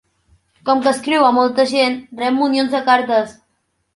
Com 0.69 0.79
que 0.85 0.89
escriu 0.95 1.25
a 1.25 1.33
molta 1.35 1.67
gent 1.73 1.99
rep 2.21 2.35
munions 2.39 2.75
de 2.77 2.83
cartes. 2.91 3.37